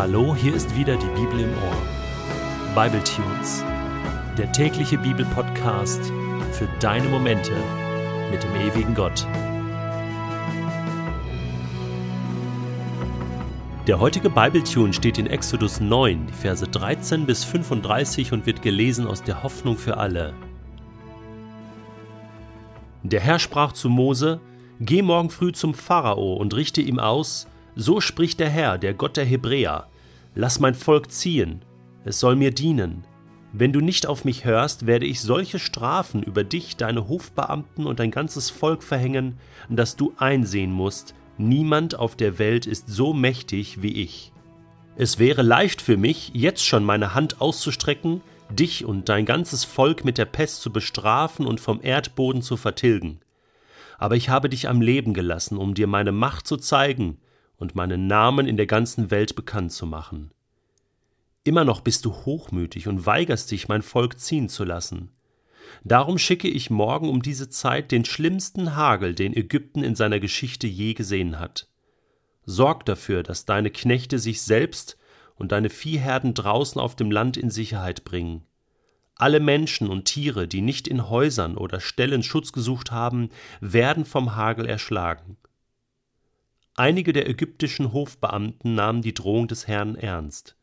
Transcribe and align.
Hallo, 0.00 0.34
hier 0.34 0.54
ist 0.54 0.74
wieder 0.74 0.96
die 0.96 1.20
Bibel 1.20 1.40
im 1.40 1.50
Ohr. 1.52 2.74
Bible 2.74 3.04
Tunes, 3.04 3.62
der 4.38 4.50
tägliche 4.50 4.96
Bibelpodcast 4.96 6.00
für 6.52 6.66
deine 6.80 7.06
Momente 7.06 7.52
mit 8.30 8.42
dem 8.42 8.54
ewigen 8.56 8.94
Gott. 8.94 9.26
Der 13.86 14.00
heutige 14.00 14.30
Bibletune 14.30 14.94
steht 14.94 15.18
in 15.18 15.26
Exodus 15.26 15.80
9, 15.80 16.28
die 16.28 16.32
Verse 16.32 16.66
13 16.66 17.26
bis 17.26 17.44
35 17.44 18.32
und 18.32 18.46
wird 18.46 18.62
gelesen 18.62 19.06
aus 19.06 19.22
der 19.22 19.42
Hoffnung 19.42 19.76
für 19.76 19.98
alle. 19.98 20.32
Der 23.02 23.20
Herr 23.20 23.38
sprach 23.38 23.72
zu 23.72 23.90
Mose: 23.90 24.40
Geh 24.80 25.02
morgen 25.02 25.28
früh 25.28 25.52
zum 25.52 25.74
Pharao 25.74 26.36
und 26.36 26.54
richte 26.54 26.80
ihm 26.80 26.98
aus, 26.98 27.46
so 27.76 28.00
spricht 28.00 28.40
der 28.40 28.48
Herr, 28.48 28.78
der 28.78 28.94
Gott 28.94 29.18
der 29.18 29.26
Hebräer, 29.26 29.89
lass 30.34 30.60
mein 30.60 30.74
Volk 30.74 31.10
ziehen, 31.10 31.64
es 32.04 32.20
soll 32.20 32.36
mir 32.36 32.50
dienen. 32.50 33.04
Wenn 33.52 33.72
du 33.72 33.80
nicht 33.80 34.06
auf 34.06 34.24
mich 34.24 34.44
hörst, 34.44 34.86
werde 34.86 35.06
ich 35.06 35.20
solche 35.20 35.58
Strafen 35.58 36.22
über 36.22 36.44
dich, 36.44 36.76
deine 36.76 37.08
Hofbeamten 37.08 37.84
und 37.84 37.98
dein 37.98 38.12
ganzes 38.12 38.48
Volk 38.48 38.82
verhängen, 38.82 39.38
dass 39.68 39.96
du 39.96 40.14
einsehen 40.18 40.72
musst, 40.72 41.14
niemand 41.36 41.98
auf 41.98 42.14
der 42.14 42.38
Welt 42.38 42.66
ist 42.66 42.88
so 42.88 43.12
mächtig 43.12 43.82
wie 43.82 44.02
ich. 44.02 44.32
Es 44.96 45.18
wäre 45.18 45.42
leicht 45.42 45.82
für 45.82 45.96
mich, 45.96 46.30
jetzt 46.34 46.64
schon 46.64 46.84
meine 46.84 47.14
Hand 47.14 47.40
auszustrecken, 47.40 48.20
dich 48.50 48.84
und 48.84 49.08
dein 49.08 49.26
ganzes 49.26 49.64
Volk 49.64 50.04
mit 50.04 50.16
der 50.16 50.24
Pest 50.26 50.62
zu 50.62 50.72
bestrafen 50.72 51.46
und 51.46 51.60
vom 51.60 51.80
Erdboden 51.82 52.42
zu 52.42 52.56
vertilgen. 52.56 53.20
Aber 53.98 54.16
ich 54.16 54.28
habe 54.28 54.48
dich 54.48 54.68
am 54.68 54.80
Leben 54.80 55.12
gelassen, 55.12 55.58
um 55.58 55.74
dir 55.74 55.86
meine 55.86 56.12
Macht 56.12 56.46
zu 56.46 56.56
zeigen 56.56 57.18
und 57.60 57.76
meinen 57.76 58.08
Namen 58.08 58.48
in 58.48 58.56
der 58.56 58.66
ganzen 58.66 59.12
Welt 59.12 59.36
bekannt 59.36 59.70
zu 59.70 59.86
machen. 59.86 60.32
Immer 61.44 61.64
noch 61.64 61.82
bist 61.82 62.04
du 62.04 62.12
hochmütig 62.12 62.88
und 62.88 63.06
weigerst 63.06 63.50
dich, 63.50 63.68
mein 63.68 63.82
Volk 63.82 64.18
ziehen 64.18 64.48
zu 64.48 64.64
lassen. 64.64 65.10
Darum 65.84 66.18
schicke 66.18 66.48
ich 66.48 66.70
morgen 66.70 67.08
um 67.08 67.22
diese 67.22 67.48
Zeit 67.48 67.92
den 67.92 68.04
schlimmsten 68.04 68.74
Hagel, 68.74 69.14
den 69.14 69.36
Ägypten 69.36 69.84
in 69.84 69.94
seiner 69.94 70.20
Geschichte 70.20 70.66
je 70.66 70.94
gesehen 70.94 71.38
hat. 71.38 71.68
Sorg 72.44 72.84
dafür, 72.86 73.22
dass 73.22 73.44
deine 73.44 73.70
Knechte 73.70 74.18
sich 74.18 74.42
selbst 74.42 74.96
und 75.36 75.52
deine 75.52 75.70
Viehherden 75.70 76.34
draußen 76.34 76.80
auf 76.80 76.96
dem 76.96 77.10
Land 77.10 77.36
in 77.36 77.50
Sicherheit 77.50 78.04
bringen. 78.04 78.42
Alle 79.16 79.38
Menschen 79.38 79.88
und 79.88 80.06
Tiere, 80.06 80.48
die 80.48 80.62
nicht 80.62 80.88
in 80.88 81.10
Häusern 81.10 81.58
oder 81.58 81.80
Ställen 81.80 82.22
Schutz 82.22 82.52
gesucht 82.52 82.90
haben, 82.90 83.28
werden 83.60 84.06
vom 84.06 84.34
Hagel 84.34 84.66
erschlagen. 84.66 85.36
Einige 86.74 87.12
der 87.12 87.28
ägyptischen 87.28 87.92
Hofbeamten 87.92 88.74
nahmen 88.74 89.02
die 89.02 89.14
Drohung 89.14 89.48
des 89.48 89.66
Herrn 89.66 89.96
ernst. 89.96 90.56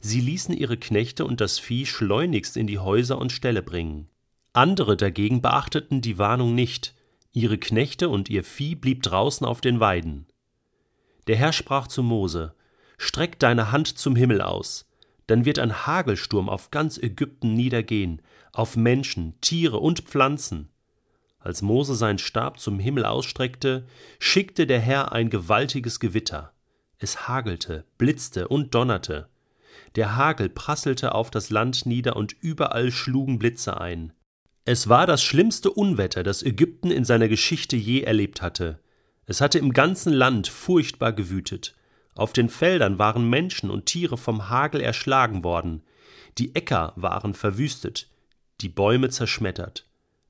Sie 0.00 0.20
ließen 0.20 0.54
ihre 0.54 0.76
Knechte 0.76 1.24
und 1.24 1.40
das 1.40 1.58
Vieh 1.58 1.86
schleunigst 1.86 2.56
in 2.56 2.66
die 2.66 2.78
Häuser 2.78 3.18
und 3.18 3.32
Ställe 3.32 3.62
bringen. 3.62 4.08
Andere 4.52 4.96
dagegen 4.96 5.40
beachteten 5.40 6.00
die 6.00 6.18
Warnung 6.18 6.54
nicht, 6.54 6.94
ihre 7.32 7.58
Knechte 7.58 8.08
und 8.08 8.28
ihr 8.28 8.44
Vieh 8.44 8.74
blieb 8.74 9.02
draußen 9.02 9.46
auf 9.46 9.60
den 9.60 9.80
Weiden. 9.80 10.26
Der 11.26 11.36
Herr 11.36 11.52
sprach 11.52 11.86
zu 11.86 12.02
Mose 12.02 12.54
Streck 12.96 13.38
deine 13.38 13.70
Hand 13.70 13.98
zum 13.98 14.16
Himmel 14.16 14.40
aus, 14.40 14.88
dann 15.28 15.44
wird 15.44 15.58
ein 15.58 15.86
Hagelsturm 15.86 16.48
auf 16.48 16.70
ganz 16.70 16.98
Ägypten 16.98 17.54
niedergehen, 17.54 18.22
auf 18.52 18.76
Menschen, 18.76 19.34
Tiere 19.40 19.78
und 19.78 20.00
Pflanzen, 20.00 20.70
als 21.48 21.62
Mose 21.62 21.94
seinen 21.94 22.18
Stab 22.18 22.60
zum 22.60 22.78
Himmel 22.78 23.04
ausstreckte, 23.04 23.86
schickte 24.18 24.66
der 24.66 24.80
Herr 24.80 25.12
ein 25.12 25.30
gewaltiges 25.30 25.98
Gewitter. 25.98 26.52
Es 26.98 27.26
hagelte, 27.26 27.84
blitzte 27.96 28.48
und 28.48 28.74
donnerte. 28.74 29.28
Der 29.96 30.16
Hagel 30.16 30.50
prasselte 30.50 31.14
auf 31.14 31.30
das 31.30 31.50
Land 31.50 31.86
nieder 31.86 32.16
und 32.16 32.36
überall 32.40 32.90
schlugen 32.90 33.38
Blitze 33.38 33.80
ein. 33.80 34.12
Es 34.64 34.88
war 34.88 35.06
das 35.06 35.22
schlimmste 35.22 35.70
Unwetter, 35.70 36.22
das 36.22 36.42
Ägypten 36.42 36.90
in 36.90 37.04
seiner 37.04 37.28
Geschichte 37.28 37.76
je 37.76 38.02
erlebt 38.02 38.42
hatte. 38.42 38.78
Es 39.24 39.40
hatte 39.40 39.58
im 39.58 39.72
ganzen 39.72 40.12
Land 40.12 40.48
furchtbar 40.48 41.12
gewütet. 41.12 41.74
Auf 42.14 42.34
den 42.34 42.50
Feldern 42.50 42.98
waren 42.98 43.30
Menschen 43.30 43.70
und 43.70 43.86
Tiere 43.86 44.18
vom 44.18 44.50
Hagel 44.50 44.82
erschlagen 44.82 45.44
worden. 45.44 45.82
Die 46.36 46.54
Äcker 46.54 46.92
waren 46.96 47.32
verwüstet, 47.32 48.10
die 48.60 48.68
Bäume 48.68 49.08
zerschmettert. 49.08 49.87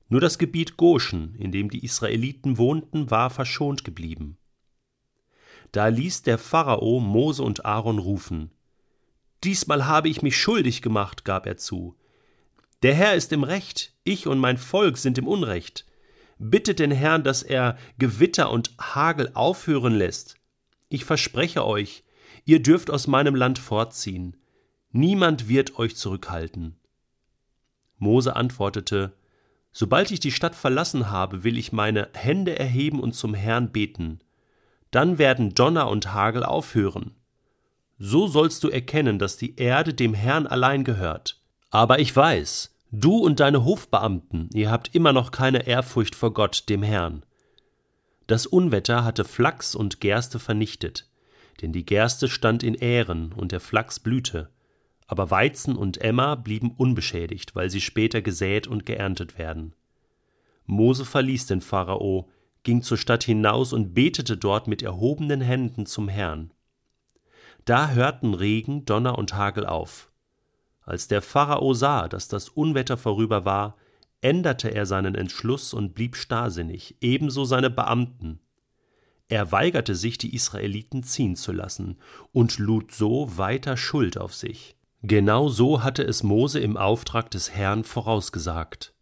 Nur 0.09 0.19
das 0.19 0.39
Gebiet 0.39 0.75
Goshen, 0.75 1.35
in 1.35 1.51
dem 1.51 1.69
die 1.69 1.85
Israeliten 1.85 2.57
wohnten, 2.57 3.11
war 3.11 3.29
verschont 3.29 3.83
geblieben. 3.83 4.37
Da 5.71 5.87
ließ 5.87 6.23
der 6.23 6.39
Pharao 6.39 6.99
Mose 6.99 7.43
und 7.43 7.65
Aaron 7.65 7.99
rufen. 7.99 8.49
Diesmal 9.43 9.85
habe 9.85 10.09
ich 10.09 10.23
mich 10.23 10.35
schuldig 10.35 10.81
gemacht, 10.81 11.23
gab 11.25 11.45
er 11.45 11.57
zu. 11.57 11.95
Der 12.81 12.95
Herr 12.95 13.13
ist 13.13 13.31
im 13.31 13.43
Recht, 13.43 13.93
ich 14.03 14.25
und 14.25 14.39
mein 14.39 14.57
Volk 14.57 14.97
sind 14.97 15.17
im 15.17 15.27
Unrecht. 15.27 15.85
Bittet 16.39 16.79
den 16.79 16.91
Herrn, 16.91 17.23
dass 17.23 17.43
er 17.43 17.77
Gewitter 17.99 18.51
und 18.51 18.71
Hagel 18.79 19.31
aufhören 19.33 19.93
lässt. 19.93 20.37
Ich 20.87 21.05
verspreche 21.05 21.65
euch, 21.65 22.03
ihr 22.45 22.61
dürft 22.63 22.89
aus 22.89 23.05
meinem 23.05 23.35
Land 23.35 23.59
fortziehen. 23.59 24.37
Niemand 24.91 25.47
wird 25.47 25.77
euch 25.77 25.95
zurückhalten. 25.95 26.79
Mose 27.97 28.35
antwortete, 28.35 29.13
Sobald 29.71 30.11
ich 30.11 30.19
die 30.19 30.31
Stadt 30.31 30.55
verlassen 30.55 31.09
habe, 31.09 31.43
will 31.43 31.57
ich 31.57 31.71
meine 31.71 32.09
Hände 32.13 32.57
erheben 32.57 32.99
und 32.99 33.13
zum 33.13 33.33
Herrn 33.33 33.71
beten. 33.71 34.19
Dann 34.91 35.17
werden 35.17 35.53
Donner 35.53 35.89
und 35.89 36.13
Hagel 36.13 36.43
aufhören. 36.43 37.15
So 37.99 38.27
sollst 38.27 38.63
du 38.63 38.69
erkennen, 38.69 39.19
dass 39.19 39.37
die 39.37 39.57
Erde 39.57 39.93
dem 39.93 40.13
Herrn 40.13 40.47
allein 40.47 40.83
gehört. 40.83 41.41
Aber 41.69 41.99
ich 41.99 42.15
weiß, 42.15 42.75
du 42.91 43.17
und 43.17 43.39
deine 43.39 43.63
Hofbeamten, 43.63 44.49
ihr 44.53 44.71
habt 44.71 44.95
immer 44.95 45.13
noch 45.13 45.31
keine 45.31 45.67
Ehrfurcht 45.67 46.15
vor 46.15 46.33
Gott, 46.33 46.63
dem 46.69 46.81
Herrn. 46.81 47.23
Das 48.25 48.47
Unwetter 48.47 49.03
hatte 49.03 49.25
Flachs 49.25 49.75
und 49.75 49.99
Gerste 49.99 50.39
vernichtet, 50.39 51.07
denn 51.61 51.73
die 51.73 51.85
Gerste 51.85 52.29
stand 52.29 52.63
in 52.63 52.75
Ähren 52.75 53.33
und 53.33 53.51
der 53.51 53.59
Flachs 53.59 53.99
blühte 53.99 54.49
aber 55.09 55.31
Weizen 55.31 55.75
und 55.75 55.99
Emma 56.01 56.35
blieben 56.35 56.69
unbeschädigt, 56.69 57.55
weil 57.55 57.71
sie 57.71 57.81
später 57.81 58.21
gesät 58.21 58.67
und 58.67 58.85
geerntet 58.85 59.39
werden. 59.39 59.73
Mose 60.67 61.03
verließ 61.03 61.47
den 61.47 61.61
Pharao, 61.61 62.29
ging 62.61 62.83
zur 62.83 62.97
Stadt 62.97 63.23
hinaus 63.23 63.73
und 63.73 63.95
betete 63.95 64.37
dort 64.37 64.67
mit 64.67 64.83
erhobenen 64.83 65.41
Händen 65.41 65.87
zum 65.87 66.09
Herrn. 66.09 66.51
Da 67.65 67.89
hörten 67.89 68.35
Regen, 68.35 68.85
Donner 68.85 69.17
und 69.17 69.33
Hagel 69.33 69.65
auf. 69.65 70.11
Als 70.81 71.07
der 71.07 71.23
Pharao 71.23 71.73
sah, 71.73 72.07
dass 72.07 72.27
das 72.27 72.47
Unwetter 72.47 72.95
vorüber 72.95 73.45
war, 73.45 73.77
änderte 74.21 74.69
er 74.69 74.85
seinen 74.85 75.15
Entschluss 75.15 75.73
und 75.73 75.95
blieb 75.95 76.17
starrsinnig, 76.17 76.97
ebenso 77.01 77.45
seine 77.45 77.71
Beamten. 77.71 78.41
Er 79.27 79.51
weigerte 79.51 79.95
sich, 79.95 80.19
die 80.19 80.35
Israeliten 80.35 81.01
ziehen 81.01 81.35
zu 81.35 81.51
lassen 81.51 81.97
und 82.31 82.59
lud 82.59 82.91
so 82.91 83.39
weiter 83.39 83.75
Schuld 83.75 84.19
auf 84.19 84.35
sich. 84.35 84.75
Genau 85.01 85.47
so 85.47 85.81
hatte 85.81 86.03
es 86.03 86.23
Mose 86.23 86.59
im 86.59 86.75
Auftrag 86.75 87.31
des 87.31 87.51
Herrn 87.51 87.85
vorausgesagt. 87.85 88.93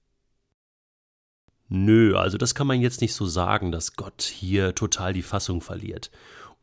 Nö, 1.69 2.16
also 2.16 2.38
das 2.38 2.53
kann 2.53 2.68
man 2.68 2.81
jetzt 2.81 3.02
nicht 3.02 3.16
so 3.16 3.25
sagen, 3.25 3.72
dass 3.72 3.96
Gott 3.96 4.22
hier 4.22 4.75
total 4.75 5.13
die 5.13 5.24
Fassung 5.24 5.59
verliert. 5.62 6.12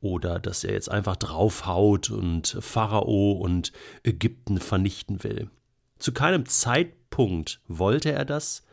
Oder 0.00 0.38
dass 0.38 0.62
er 0.64 0.74
jetzt 0.74 0.90
einfach 0.90 1.16
draufhaut 1.16 2.10
und 2.10 2.56
Pharao 2.60 3.32
und 3.32 3.72
Ägypten 4.02 4.60
vernichten 4.60 5.24
will. 5.24 5.50
Zu 5.98 6.12
keinem 6.12 6.46
Zeitpunkt 6.46 7.60
wollte 7.66 8.12
er 8.12 8.24
das, 8.24 8.64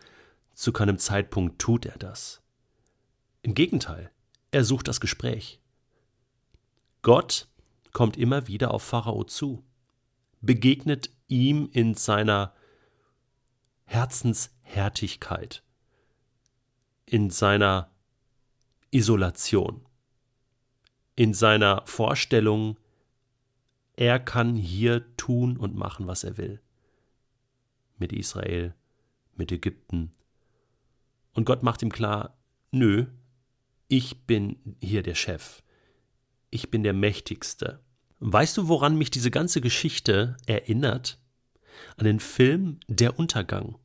zu 0.54 0.72
keinem 0.72 0.98
Zeitpunkt 1.00 1.60
tut 1.60 1.86
er 1.86 1.98
das. 1.98 2.42
Im 3.42 3.56
Gegenteil, 3.56 4.12
er 4.52 4.64
sucht 4.64 4.88
das 4.88 5.00
Gespräch. 5.00 5.60
Gott 7.02 7.48
kommt 7.94 8.16
immer 8.16 8.48
wieder 8.48 8.74
auf 8.74 8.84
Pharao 8.84 9.24
zu 9.24 9.64
begegnet 10.42 11.10
ihm 11.28 11.70
in 11.72 11.94
seiner 11.94 12.54
Herzenshärtigkeit, 13.86 15.64
in 17.06 17.30
seiner 17.30 17.92
Isolation, 18.92 19.86
in 21.16 21.34
seiner 21.34 21.86
Vorstellung, 21.86 22.78
er 23.96 24.20
kann 24.20 24.56
hier 24.56 25.16
tun 25.18 25.58
und 25.58 25.76
machen, 25.76 26.08
was 26.08 26.24
er 26.24 26.38
will. 26.38 26.62
Mit 27.98 28.14
Israel, 28.14 28.74
mit 29.36 29.52
Ägypten. 29.52 30.12
Und 31.34 31.46
Gott 31.46 31.64
macht 31.64 31.82
ihm 31.82 31.92
klar, 31.92 32.38
nö, 32.72 33.06
ich 33.88 34.26
bin 34.26 34.78
hier 34.82 35.04
der 35.04 35.16
Chef. 35.16 35.64
Ich 36.50 36.72
bin 36.72 36.84
der 36.84 36.94
Mächtigste. 36.94 37.82
Weißt 38.24 38.56
du, 38.56 38.68
woran 38.68 39.00
mich 39.00 39.10
diese 39.10 39.32
ganze 39.32 39.62
Geschichte 39.62 40.38
erinnert? 40.46 41.20
An 41.98 42.06
den 42.06 42.20
Film 42.20 42.80
Der 42.88 43.18
Untergang. 43.18 43.80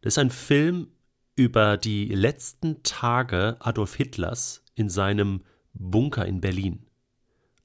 Das 0.00 0.14
ist 0.14 0.18
ein 0.18 0.30
Film 0.30 0.88
über 1.36 1.76
die 1.76 2.06
letzten 2.06 2.82
Tage 2.82 3.58
Adolf 3.60 3.94
Hitlers 3.94 4.64
in 4.74 4.88
seinem 4.88 5.44
Bunker 5.74 6.24
in 6.24 6.40
Berlin. 6.40 6.86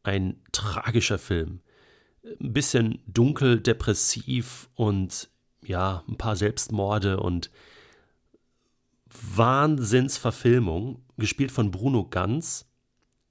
ein 0.03 0.41
tragischer 0.51 1.17
Film. 1.19 1.61
Ein 2.41 2.51
bisschen 2.51 3.01
dunkel, 3.07 3.61
depressiv 3.61 4.69
und 4.75 5.29
ja, 5.63 6.03
ein 6.09 6.17
paar 6.17 6.35
Selbstmorde 6.35 7.19
und 7.19 7.49
Wahnsinnsverfilmung, 9.35 11.05
gespielt 11.17 11.51
von 11.51 11.71
Bruno 11.71 12.05
Ganz. 12.09 12.69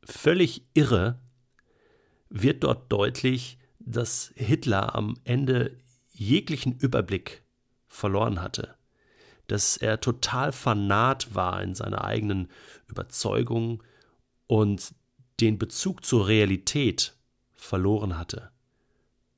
Völlig 0.04 0.66
irre 0.72 1.20
wird 2.30 2.64
dort 2.64 2.90
deutlich, 2.92 3.58
dass 3.78 4.32
Hitler 4.36 4.94
am 4.94 5.16
Ende 5.24 5.76
jeglichen 6.12 6.76
Überblick 6.78 7.42
verloren 7.86 8.42
hatte, 8.42 8.74
dass 9.46 9.76
er 9.76 10.00
total 10.00 10.52
fanat 10.52 11.34
war 11.34 11.62
in 11.62 11.74
seiner 11.74 12.04
eigenen 12.04 12.48
Überzeugung 12.86 13.82
und 14.46 14.94
den 15.40 15.58
Bezug 15.58 16.04
zur 16.04 16.26
Realität 16.26 17.14
verloren 17.54 18.18
hatte. 18.18 18.50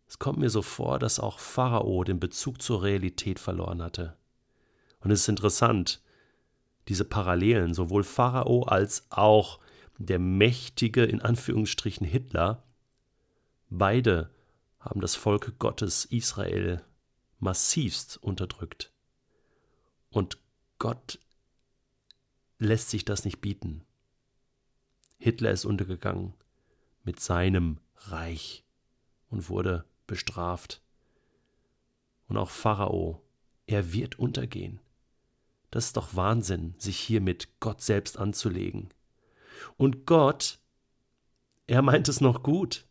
Es 0.08 0.18
kommt 0.18 0.38
mir 0.38 0.50
so 0.50 0.62
vor, 0.62 0.98
dass 0.98 1.20
auch 1.20 1.38
Pharao 1.38 2.02
den 2.02 2.18
Bezug 2.18 2.60
zur 2.60 2.82
Realität 2.82 3.38
verloren 3.38 3.82
hatte. 3.82 4.16
Und 5.00 5.10
es 5.10 5.20
ist 5.20 5.28
interessant, 5.28 6.02
diese 6.88 7.04
Parallelen, 7.04 7.74
sowohl 7.74 8.02
Pharao 8.02 8.64
als 8.64 9.06
auch 9.10 9.60
der 9.98 10.18
mächtige, 10.18 11.04
in 11.04 11.20
Anführungsstrichen, 11.20 12.06
Hitler, 12.06 12.64
beide 13.70 14.30
haben 14.78 15.00
das 15.00 15.14
Volk 15.14 15.58
Gottes 15.58 16.04
Israel 16.04 16.84
massivst 17.38 18.22
unterdrückt. 18.22 18.92
Und 20.10 20.38
Gott 20.78 21.18
lässt 22.58 22.90
sich 22.90 23.04
das 23.04 23.24
nicht 23.24 23.40
bieten. 23.40 23.84
Hitler 25.18 25.50
ist 25.50 25.64
untergegangen 25.64 26.34
mit 27.04 27.20
seinem 27.20 27.78
Reich 27.96 28.64
und 29.30 29.48
wurde 29.48 29.84
bestraft. 30.06 30.80
Und 32.28 32.36
auch 32.36 32.50
Pharao, 32.50 33.22
er 33.66 33.92
wird 33.92 34.18
untergehen. 34.18 34.80
Das 35.70 35.86
ist 35.86 35.96
doch 35.96 36.16
Wahnsinn, 36.16 36.74
sich 36.78 36.98
hier 36.98 37.20
mit 37.20 37.60
Gott 37.60 37.80
selbst 37.80 38.18
anzulegen. 38.18 38.88
Und 39.76 40.06
Gott, 40.06 40.58
er 41.66 41.82
meint 41.82 42.08
es 42.08 42.20
noch 42.20 42.42
gut. 42.42 42.86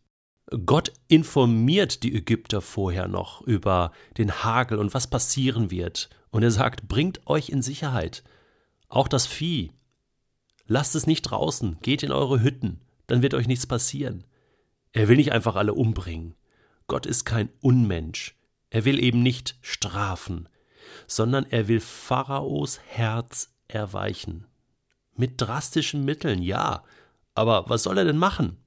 Gott 0.66 0.92
informiert 1.07 2.01
die 2.01 2.16
Ägypter 2.16 2.62
vorher 2.62 3.07
noch 3.07 3.42
über 3.42 3.92
den 4.18 4.44
Hagel 4.44 4.80
und 4.80 4.94
was 4.94 5.07
passieren 5.07 5.69
wird. 5.69 6.10
Und 6.31 6.44
er 6.44 6.51
sagt, 6.51 6.88
bringt 6.88 7.28
euch 7.28 7.50
in 7.50 7.62
Sicherheit. 7.62 8.24
Auch 8.88 9.07
das 9.07 9.28
Vieh. 9.28 9.72
Lasst 10.66 10.96
es 10.96 11.07
nicht 11.07 11.24
draußen, 11.24 11.78
geht 11.81 12.04
in 12.04 12.12
eure 12.12 12.42
Hütten, 12.42 12.81
dann 13.07 13.22
wird 13.22 13.34
euch 13.34 13.48
nichts 13.48 13.68
passieren. 13.68 14.24
Er 14.92 15.07
will 15.07 15.18
nicht 15.18 15.31
einfach 15.31 15.56
alle 15.56 15.74
umbringen. 15.74 16.36
Gott 16.88 17.06
ist 17.06 17.25
kein 17.25 17.50
Unmensch. 17.62 18.36
Er 18.72 18.86
will 18.86 19.00
eben 19.04 19.22
nicht 19.22 19.57
strafen, 19.62 20.50
sondern 21.07 21.45
er 21.45 21.68
will 21.68 21.80
Pharaos 21.80 22.80
Herz 22.88 23.54
erweichen. 23.68 24.45
Mit 25.16 25.42
drastischen 25.42 26.06
Mitteln, 26.06 26.42
ja. 26.42 26.84
Aber 27.36 27.66
was 27.68 27.84
soll 27.84 27.98
er 27.98 28.06
denn 28.06 28.18
machen? 28.18 28.57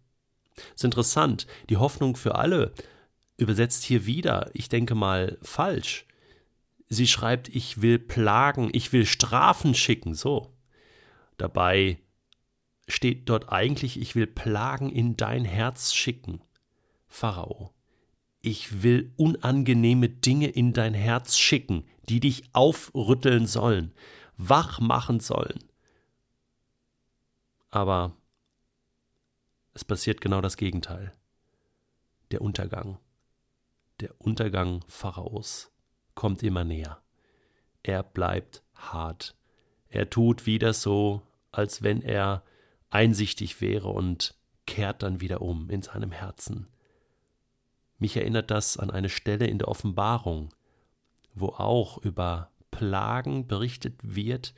Ist 0.74 0.84
interessant. 0.84 1.46
Die 1.70 1.76
Hoffnung 1.76 2.16
für 2.16 2.34
alle 2.34 2.72
übersetzt 3.36 3.84
hier 3.84 4.06
wieder, 4.06 4.50
ich 4.54 4.68
denke 4.68 4.94
mal, 4.94 5.38
falsch. 5.42 6.06
Sie 6.88 7.06
schreibt, 7.06 7.48
ich 7.48 7.80
will 7.80 7.98
plagen, 7.98 8.70
ich 8.72 8.92
will 8.92 9.06
Strafen 9.06 9.74
schicken, 9.74 10.14
so. 10.14 10.52
Dabei 11.38 11.98
steht 12.86 13.28
dort 13.28 13.50
eigentlich, 13.50 14.00
ich 14.00 14.14
will 14.14 14.26
Plagen 14.26 14.90
in 14.90 15.16
dein 15.16 15.44
Herz 15.44 15.94
schicken. 15.94 16.42
Pharao, 17.08 17.72
ich 18.40 18.82
will 18.82 19.12
unangenehme 19.16 20.08
Dinge 20.08 20.48
in 20.48 20.72
dein 20.72 20.94
Herz 20.94 21.38
schicken, 21.38 21.84
die 22.08 22.20
dich 22.20 22.44
aufrütteln 22.52 23.46
sollen, 23.46 23.92
wach 24.36 24.80
machen 24.80 25.20
sollen. 25.20 25.64
Aber 27.70 28.14
es 29.74 29.84
passiert 29.84 30.20
genau 30.20 30.40
das 30.40 30.56
Gegenteil. 30.56 31.12
Der 32.30 32.40
Untergang. 32.40 32.98
Der 34.00 34.20
Untergang 34.20 34.84
Pharaos 34.88 35.70
kommt 36.14 36.42
immer 36.42 36.64
näher. 36.64 37.00
Er 37.82 38.02
bleibt 38.02 38.62
hart. 38.74 39.34
Er 39.88 40.10
tut 40.10 40.46
wieder 40.46 40.72
so, 40.72 41.22
als 41.50 41.82
wenn 41.82 42.02
er 42.02 42.42
einsichtig 42.90 43.60
wäre 43.60 43.88
und 43.88 44.34
kehrt 44.66 45.02
dann 45.02 45.20
wieder 45.20 45.42
um 45.42 45.70
in 45.70 45.82
seinem 45.82 46.12
Herzen. 46.12 46.68
Mich 47.98 48.16
erinnert 48.16 48.50
das 48.50 48.76
an 48.76 48.90
eine 48.90 49.08
Stelle 49.08 49.46
in 49.46 49.58
der 49.58 49.68
Offenbarung, 49.68 50.50
wo 51.34 51.48
auch 51.48 51.98
über 51.98 52.50
Plagen 52.70 53.46
berichtet 53.46 53.94
wird, 54.02 54.54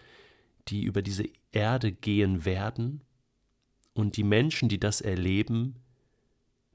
die 0.69 0.85
über 0.85 1.03
diese 1.03 1.25
Erde 1.53 1.93
gehen 1.93 2.45
werden, 2.45 3.03
und 3.95 4.17
die 4.17 4.25
Menschen, 4.25 4.69
die 4.69 4.79
das 4.79 5.01
erleben, 5.01 5.77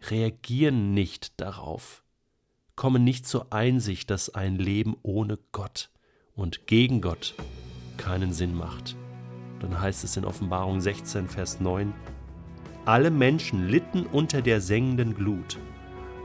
reagieren 0.10 0.94
nicht 0.94 1.39
darauf, 1.39 2.04
kommen 2.75 3.04
nicht 3.04 3.27
zur 3.27 3.51
Einsicht, 3.54 4.10
dass 4.10 4.33
ein 4.33 4.56
Leben 4.56 4.95
ohne 5.04 5.38
Gott 5.51 5.89
und 6.33 6.66
gegen 6.66 7.01
Gott 7.01 7.36
keinen 7.98 8.31
Sinn 8.31 8.56
macht. 8.56 8.95
Dann 9.60 9.80
heißt 9.80 10.06
es 10.06 10.16
in 10.16 10.24
Offenbarung 10.24 10.80
16, 10.80 11.27
Vers 11.27 11.60
9, 11.60 11.94
alle 12.86 13.12
Menschen 13.12 13.68
litten 13.68 14.06
unter 14.06 14.42
der 14.42 14.62
sengenden 14.62 15.13
Glut, 15.13 15.60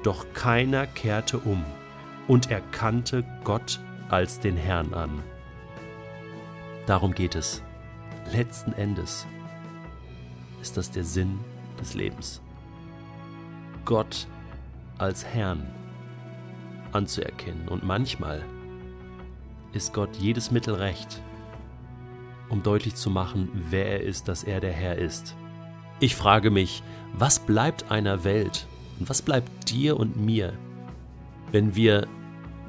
doch 0.04 0.32
keiner 0.32 0.86
kehrte 0.86 1.38
um 1.38 1.64
und 2.28 2.50
erkannte 2.50 3.24
Gott 3.42 3.80
als 4.08 4.38
den 4.38 4.56
Herrn 4.56 4.94
an. 4.94 5.22
Darum 6.86 7.12
geht 7.12 7.34
es. 7.34 7.62
Letzten 8.32 8.72
Endes 8.72 9.26
ist 10.64 10.78
das 10.78 10.90
der 10.90 11.04
Sinn 11.04 11.40
des 11.78 11.92
Lebens. 11.92 12.40
Gott 13.84 14.26
als 14.96 15.22
Herrn 15.22 15.62
anzuerkennen. 16.92 17.68
Und 17.68 17.84
manchmal 17.84 18.42
ist 19.74 19.92
Gott 19.92 20.16
jedes 20.16 20.50
Mittel 20.50 20.74
recht, 20.74 21.20
um 22.48 22.62
deutlich 22.62 22.94
zu 22.94 23.10
machen, 23.10 23.50
wer 23.68 23.90
er 23.90 24.00
ist, 24.04 24.26
dass 24.26 24.42
er 24.42 24.60
der 24.60 24.72
Herr 24.72 24.96
ist. 24.96 25.36
Ich 26.00 26.16
frage 26.16 26.50
mich, 26.50 26.82
was 27.12 27.40
bleibt 27.40 27.90
einer 27.90 28.24
Welt 28.24 28.66
und 28.98 29.10
was 29.10 29.20
bleibt 29.20 29.70
dir 29.70 29.98
und 29.98 30.16
mir, 30.16 30.54
wenn 31.52 31.74
wir 31.74 32.06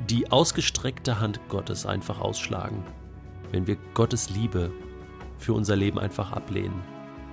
die 0.09 0.29
ausgestreckte 0.33 1.21
Hand 1.21 1.39
Gottes 1.47 1.85
einfach 1.85 2.19
ausschlagen, 2.19 2.83
wenn 3.51 3.67
wir 3.67 3.77
Gottes 3.93 4.29
Liebe 4.29 4.69
für 5.37 5.53
unser 5.53 5.77
Leben 5.77 5.97
einfach 5.97 6.33
ablehnen, 6.33 6.83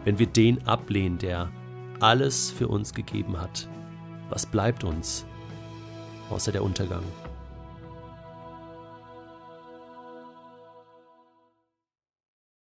wenn 0.05 0.19
wir 0.19 0.27
den 0.27 0.67
ablehnen, 0.67 1.19
der 1.19 1.51
alles 2.01 2.51
für 2.51 2.69
uns 2.69 2.95
gegeben 2.95 3.41
hat? 3.41 3.69
Was 4.29 4.47
bleibt 4.47 4.85
uns 4.85 5.25
außer 6.31 6.53
der 6.53 6.65
Untergang? 6.65 7.05